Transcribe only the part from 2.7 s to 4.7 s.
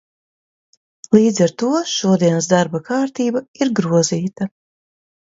kārtība ir grozīta.